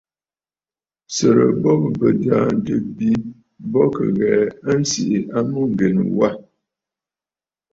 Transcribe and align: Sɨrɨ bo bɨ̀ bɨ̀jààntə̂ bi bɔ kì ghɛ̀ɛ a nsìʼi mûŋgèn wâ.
Sɨrɨ 1.15 1.45
bo 1.61 1.71
bɨ̀ 1.81 1.89
bɨ̀jààntə̂ 1.99 2.75
bi 2.97 3.09
bɔ 3.71 3.81
kì 3.95 4.05
ghɛ̀ɛ 4.17 4.41
a 4.69 4.71
nsìʼi 4.81 5.17
mûŋgèn 5.51 5.95
wâ. 6.17 6.29